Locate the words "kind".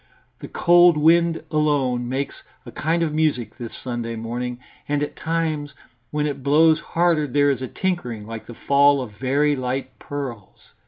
2.71-3.03